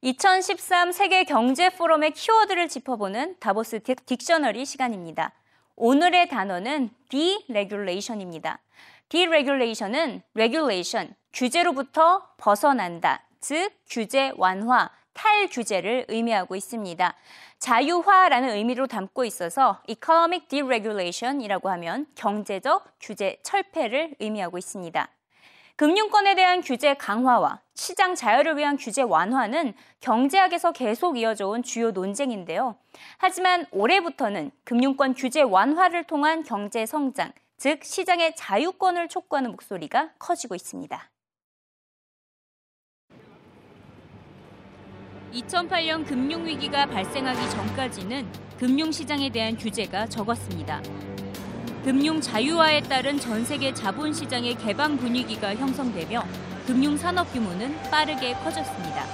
[0.00, 5.32] 2013 세계 경제 포럼의 키워드를 짚어보는 다보스 딕셔너리 시간입니다.
[5.74, 8.60] 오늘의 단어는 deregulation입니다.
[9.08, 17.14] deregulation은 regulation, 규제로부터 벗어난다, 즉 규제 완화, 탈규제를 의미하고 있습니다.
[17.58, 25.08] 자유화라는 의미로 담고 있어서 economic deregulation이라고 하면 경제적 규제 철폐를 의미하고 있습니다.
[25.78, 32.74] 금융권에 대한 규제 강화와 시장 자유를 위한 규제 완화는 경제학에서 계속 이어져 온 주요 논쟁인데요.
[33.16, 41.10] 하지만 올해부터는 금융권 규제 완화를 통한 경제 성장, 즉 시장의 자유권을 촉구하는 목소리가 커지고 있습니다.
[45.32, 48.26] 2008년 금융위기가 발생하기 전까지는
[48.58, 50.82] 금융시장에 대한 규제가 적었습니다.
[51.88, 56.22] 금융 자유화에 따른 전 세계 자본 시장의 개방 분위기가 형성되며
[56.66, 59.06] 금융 산업 규모는 빠르게 커졌습니다.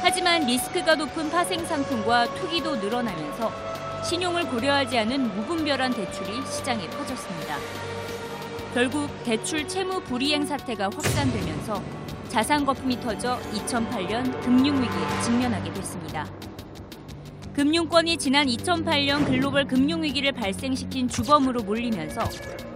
[0.00, 3.52] 하지만 리스크가 높은 파생 상품과 투기도 늘어나면서
[4.02, 7.58] 신용을 고려하지 않은 무분별한 대출이 시장에 퍼졌습니다.
[8.74, 11.80] 결국 대출 채무 불이행 사태가 확산되면서
[12.28, 16.26] 자산 거품이 터져 2008년 금융위기에 직면하게 됐습니다.
[17.54, 22.22] 금융권이 지난 2008년 글로벌 금융위기를 발생시킨 주범으로 몰리면서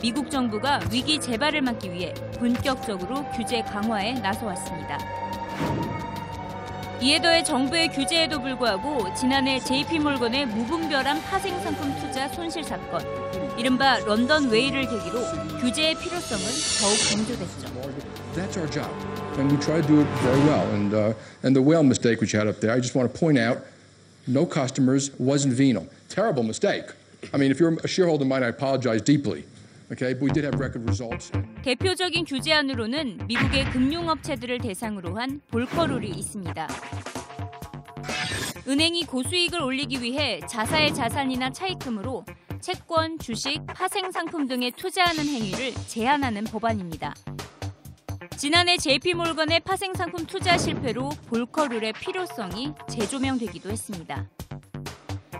[0.03, 4.99] 미국 정부가 위기 재발을 막기 위해 본격적으로 규제 강화에 나서왔습니다.
[7.01, 13.01] 이에 더해 정부의 규제에도 불구하고 지난해 JP몰건의 무분별한 파생 상품 투자 손실 사건,
[13.59, 15.21] 이른바 런던 웨이를 계기로
[15.61, 16.45] 규제의 필요성은
[16.81, 17.67] 더욱 강조됐죠.
[24.27, 25.87] No customers, wasn't venal.
[26.09, 26.85] Terrible mistake.
[27.33, 29.45] I mean, if you're a shareholder of mine, I apologize deeply.
[29.93, 31.31] Okay, but we did have record results.
[31.63, 36.69] 대표적인 규제안으로는 미국의 금융업체들을 대상으로 한 볼커룰이 있습니다.
[38.67, 42.25] 은행이 고수익을 올리기 위해 자사의 자산이나 차입금으로
[42.61, 47.15] 채권, 주식, 파생 상품 등에 투자하는 행위를 제한하는 법안입니다.
[48.37, 54.29] 지난해 JP몰건의 파생 상품 투자 실패로 볼커룰의 필요성이 재조명되기도 했습니다.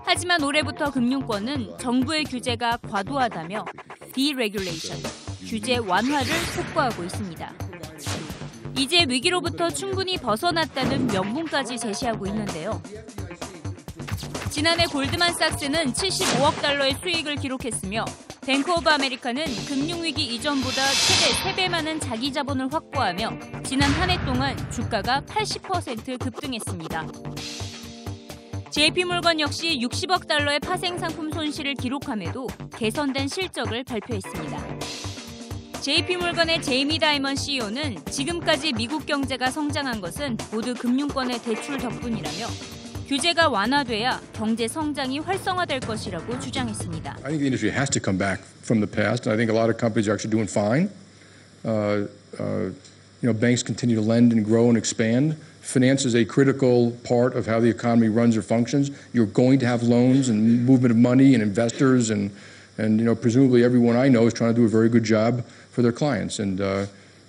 [0.05, 3.67] 하지만 올해부터 금융권은 정부의 규제가 과도하다며
[4.15, 4.97] deregulation,
[5.47, 7.53] 규제 완화를 촉구하고 있습니다.
[8.79, 12.81] 이제 위기로부터 충분히 벗어났다는 명분까지 제시하고 있는데요.
[14.51, 18.07] 지난해 골드만삭스는 75억 달러의 수익을 기록했으며
[18.47, 24.57] 뱅크 오브 아메리카는 금융위기 이전보다 최대 3배 많은 자기 자본을 확보하며 지난 한 해 동안
[24.71, 27.07] 주가가 80% 급등했습니다.
[28.71, 32.47] JP몰건 역시 60억 달러의 파생 상품 손실을 기록함에도
[32.77, 34.79] 개선된 실적을 발표했습니다.
[35.81, 42.47] JP몰건의 제이미 다이먼 CEO는 지금까지 미국 경제가 성장한 것은 모두 금융권의 대출 덕분이라며
[43.12, 47.12] 규제가 완화돼야 경제 성장이 활성화될 것이라고 주장했습니다.
[47.12, 49.28] I think the industry has to come back from the past.
[49.28, 50.90] I think a lot of companies are actually doing fine.
[51.66, 52.08] Uh,
[52.40, 52.72] uh,
[53.22, 55.36] you know, banks continue to lend and grow and expand.
[55.60, 58.92] Finance is a critical part of how the economy runs or functions.
[59.12, 62.32] You're going to have loans and movement of money and investors and
[62.78, 65.44] and you know presumably everyone I know is trying to do a very good job
[65.72, 66.62] for their clients and.
[66.62, 66.86] Uh,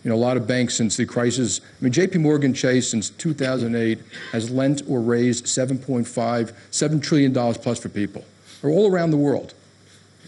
[0.06, 1.60] you know, a lot of banks since the crisis.
[1.60, 2.18] I mean, J.P.
[2.18, 3.98] Morgan Chase since 2008
[4.32, 8.24] has lent or raised 7.5, $7 trillion plus for people,
[8.62, 9.54] or all around the world,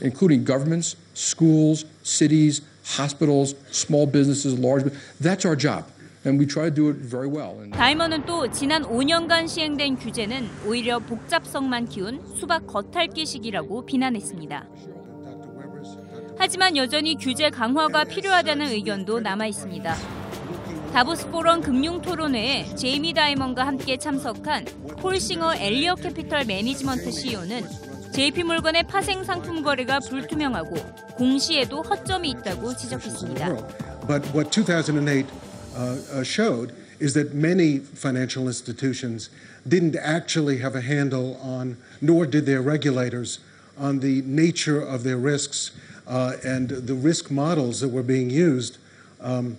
[0.01, 4.85] including governments, schools, cities, hospitals, small businesses, large.
[5.21, 5.91] That's our job.
[6.27, 7.55] And we try to do it very well.
[7.73, 14.67] 다이머는 또 지난 5년간 시행된 규제는 오히려 복잡성만 키운 수박 겉핥기식이라고 비난했습니다.
[16.42, 19.94] 하지만 여전히 규제 강화가 필요하다는 의견도 남아 있습니다.
[20.94, 24.64] 다보스 포럼 금융 토론회에 제이미 다이먼과 함께 참석한
[25.00, 27.64] 폴 싱어 엘리엇 캐피털 매니지먼트 CEO는
[28.14, 30.78] JP모건의 파생 상품 거래가 불투명하고
[31.18, 33.58] 공시에도 허점이 있다고 지적했습니다.
[34.08, 35.26] But what 2008
[35.76, 39.30] uh, showed is that many financial institutions
[39.68, 43.40] didn't actually have a handle on, nor did their regulators,
[43.78, 45.72] on the nature of their risks
[46.10, 48.80] uh, and the risk models that were being used
[49.22, 49.58] um,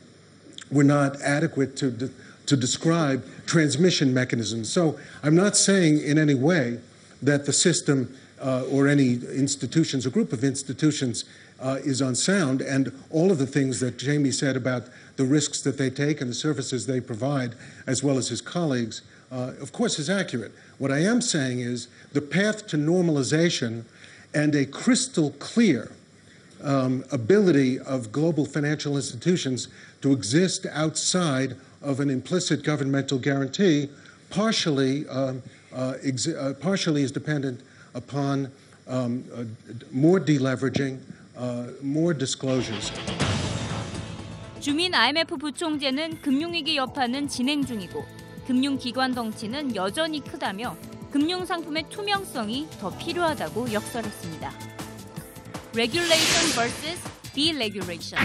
[0.70, 2.11] were not adequate to, de
[2.47, 4.69] to describe transmission mechanisms.
[4.73, 6.81] So I'm not saying in any way
[7.23, 8.12] that the system
[8.43, 11.25] uh, or any institutions or group of institutions
[11.61, 14.85] uh, is unsound, and all of the things that Jamie said about
[15.17, 17.55] the risks that they take and the services they provide,
[17.87, 20.52] as well as his colleagues, uh, of course, is accurate.
[20.79, 23.85] What I am saying is the path to normalization
[24.35, 25.93] and a crystal clear
[26.63, 29.67] um, ability of global financial institutions
[30.01, 33.89] to exist outside of an implicit governmental guarantee
[34.29, 35.41] partially, um,
[35.73, 37.62] uh, exi- uh, partially is dependent
[37.94, 38.51] upon
[38.88, 39.44] um, uh,
[39.91, 41.00] more deleveraging,
[41.38, 42.91] uh, more disclosures.
[44.59, 48.03] 주민 IMF 부총재는 금융위기 여파는 진행 중이고
[48.47, 50.75] 금융기관 덩치는 여전히 크다며
[51.12, 54.51] 금융상품의 투명성이 더 필요하다고 역설했습니다.
[55.72, 57.00] Regulation vs.
[57.32, 58.19] Deregulation.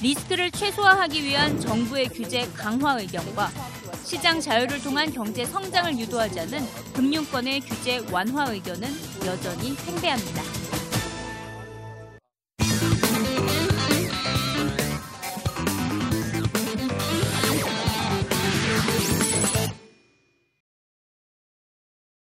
[0.00, 3.50] 리스크를 최소화하기 위한 정부의 규제 강화 의견과
[4.04, 8.88] 시장 자유를 통한 경제 성장을 유도하자는 금융권의 규제 완화 의견은
[9.26, 10.63] 여전히 팽배합니다.